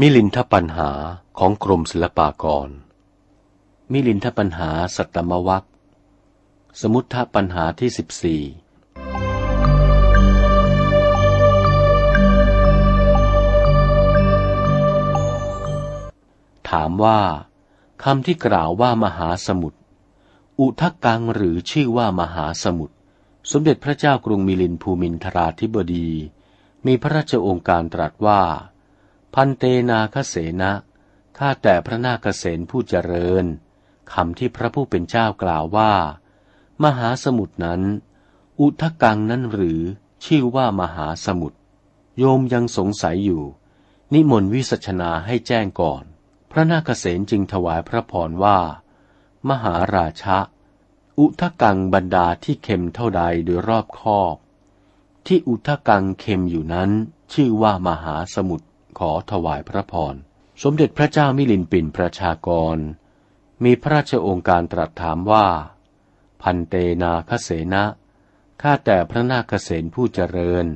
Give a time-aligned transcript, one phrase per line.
[0.00, 0.90] มิลินทปัญหา
[1.38, 2.68] ของกรมศิลปากร
[3.92, 5.64] มิลินทปัญหาสัตมวัค
[6.80, 8.42] สมุทธปัญหาที่สิบสี่
[16.70, 17.20] ถามว่า
[18.02, 19.78] คำที่กล่าวว่ามหาสมุทร
[20.60, 22.94] อุทกังหรือชื่อว่ามหาสมุทร
[23.50, 26.10] สมเด็จพระเจ้ากรุงมิลินภูมินทราธิบดี
[26.86, 28.42] มีพระราชโองการตรัสว่า
[29.34, 30.72] พันเตนาคเสนะ
[31.38, 33.44] ข้าแต่พระนาคเสนผู้เจริญ
[34.12, 35.92] คำที่พระผู้เป็นเจ้ากล่าวว่า
[36.84, 37.82] มหาสมุทรนั้น
[38.60, 39.80] อุทกังนั้นหรือ
[40.24, 41.58] ชื่อว่ามหาสมุทร
[42.18, 43.44] โยมยังสงสัยอยู่
[44.12, 46.02] นิมนต์วิสัชนาให้แจ้งก่อน
[46.50, 48.58] พระนาคเสนจึงถวายพระพรว่า
[49.48, 50.38] มหาราชะ
[51.18, 54.36] อุทกังบรรดาที่เค็มเท่าใดโดยรอบคอบ
[55.26, 56.90] ที่อุทกังเค็มอยู่นั้น
[57.32, 58.66] ชื่อว่ามหาสมุทร
[58.98, 60.14] ขอถวายพระพร
[60.62, 62.76] สมเด็จพระเจ้ามิลินปินประชากร
[63.64, 65.46] มีพระราชองค์การตรัสถามว่า
[66.42, 67.84] พันเตนาคเสนะ
[68.62, 70.66] ข้าแต่พระนาคเสนผู้เจริญ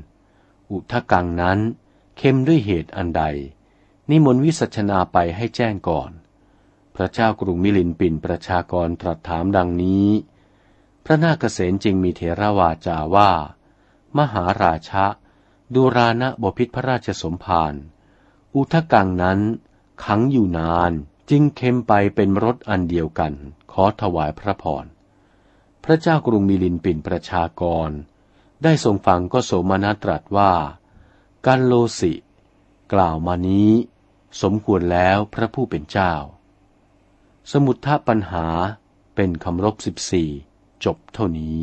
[0.70, 1.58] อุทกังนั้น
[2.18, 3.22] เข้มด้วยเหตุอันใด
[4.10, 6.10] นิมนต์วิสัชนาไปให้แจ้งก่อน
[7.00, 10.08] ระเจ้ากรุงมิลินปินประชากรตรัสถามดังนี้
[11.04, 13.30] พระนาคเสนจึงมีเถรวาจาว่า
[14.18, 15.06] มหาราชะ
[15.74, 17.74] ดูรานะบพิษพระราชสมภาร
[18.54, 19.40] อุทกังนั้น
[20.04, 20.92] ขังอยู่นาน
[21.30, 23.32] จึงเค็มไปเป็นรสอันเดียวกัน
[23.72, 24.84] ขอถวายพระพร
[25.84, 27.90] พระเจ้ากรุงมิลินปินประชากร
[28.62, 30.52] ได้ทรงฟังก็โสมนัตรัสว่า
[31.46, 32.12] กันโลสิ
[32.92, 33.70] กล่าวมานี้
[34.42, 36.12] สมควรแล้วพระผู้เป็นเจ้า
[37.52, 38.46] สมุทธปัญหา
[39.14, 40.28] เป็นคำรบสิบสี่
[40.84, 41.56] จบเท่านี้